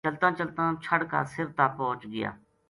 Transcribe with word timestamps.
چلتاں 0.07 0.31
چلتاں 0.37 0.69
چھَڑ 0.83 0.99
کا 1.11 1.19
سر 1.31 1.47
تا 1.57 1.65
پوہچ 1.77 1.99
گیا 2.13 2.29